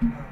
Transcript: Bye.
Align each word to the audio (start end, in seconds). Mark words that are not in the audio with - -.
Bye. 0.00 0.31